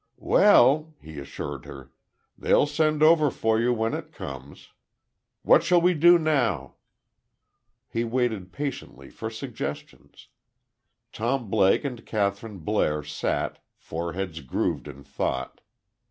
"Well," 0.17 0.95
he 0.99 1.19
assured 1.19 1.65
her, 1.65 1.91
"They'll 2.35 2.65
send 2.65 3.03
over 3.03 3.29
for 3.29 3.59
you 3.59 3.71
when 3.71 3.93
it 3.93 4.11
comes.... 4.11 4.69
What 5.43 5.61
shall 5.61 5.79
we 5.79 5.93
do 5.93 6.17
now?" 6.17 6.73
He 7.87 8.03
waited 8.03 8.51
patiently 8.51 9.11
for 9.11 9.29
suggestions. 9.29 10.29
Tom 11.11 11.51
Blake 11.51 11.83
and 11.85 12.03
Kathryn 12.03 12.57
Blair 12.65 13.03
sat, 13.03 13.59
foreheads 13.75 14.39
grooved 14.41 14.87
in 14.87 15.03
thought. 15.03 15.61